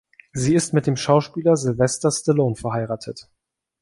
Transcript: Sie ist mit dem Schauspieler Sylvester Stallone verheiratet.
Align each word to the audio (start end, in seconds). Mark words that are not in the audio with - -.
Sie 0.33 0.55
ist 0.55 0.73
mit 0.73 0.87
dem 0.87 0.95
Schauspieler 0.95 1.55
Sylvester 1.55 2.09
Stallone 2.09 2.55
verheiratet. 2.55 3.29